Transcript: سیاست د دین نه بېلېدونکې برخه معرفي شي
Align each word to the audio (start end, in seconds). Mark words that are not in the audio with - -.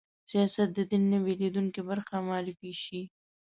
سیاست 0.29 0.67
د 0.77 0.79
دین 0.91 1.03
نه 1.11 1.17
بېلېدونکې 1.25 1.81
برخه 1.89 2.15
معرفي 2.27 2.71
شي 2.83 3.01